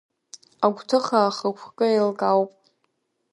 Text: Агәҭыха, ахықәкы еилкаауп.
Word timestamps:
Агәҭыха, 0.65 1.19
ахықәкы 1.27 1.85
еилкаауп. 1.91 2.51